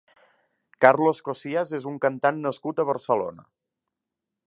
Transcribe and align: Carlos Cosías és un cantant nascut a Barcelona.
Carlos 0.85 1.19
Cosías 1.27 1.75
és 1.81 1.87
un 1.93 2.01
cantant 2.07 2.43
nascut 2.49 2.81
a 2.81 2.87
Barcelona. 2.95 3.51